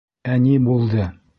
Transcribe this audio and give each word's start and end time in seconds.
Ә 0.35 0.37
ни 0.45 0.55
булды? 0.69 1.07